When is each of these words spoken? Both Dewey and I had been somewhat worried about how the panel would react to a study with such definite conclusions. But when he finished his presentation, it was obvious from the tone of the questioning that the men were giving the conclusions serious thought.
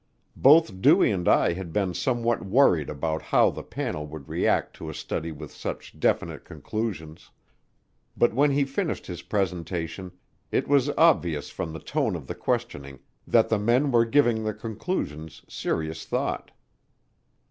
Both 0.35 0.81
Dewey 0.81 1.11
and 1.11 1.27
I 1.27 1.53
had 1.53 1.71
been 1.71 1.93
somewhat 1.93 2.43
worried 2.43 2.89
about 2.89 3.21
how 3.21 3.51
the 3.51 3.61
panel 3.61 4.07
would 4.07 4.27
react 4.27 4.75
to 4.77 4.89
a 4.89 4.95
study 4.95 5.31
with 5.31 5.51
such 5.53 5.99
definite 5.99 6.43
conclusions. 6.43 7.29
But 8.17 8.33
when 8.33 8.49
he 8.49 8.63
finished 8.65 9.05
his 9.05 9.21
presentation, 9.21 10.11
it 10.51 10.67
was 10.67 10.89
obvious 10.97 11.51
from 11.51 11.71
the 11.71 11.79
tone 11.79 12.15
of 12.15 12.25
the 12.25 12.33
questioning 12.33 12.97
that 13.27 13.49
the 13.49 13.59
men 13.59 13.91
were 13.91 14.05
giving 14.05 14.43
the 14.43 14.55
conclusions 14.55 15.43
serious 15.47 16.03
thought. 16.03 16.49